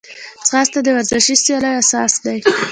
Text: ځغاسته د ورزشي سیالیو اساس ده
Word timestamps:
ځغاسته 0.47 0.79
د 0.83 0.87
ورزشي 0.97 1.35
سیالیو 1.43 1.79
اساس 1.81 2.13
ده 2.23 2.33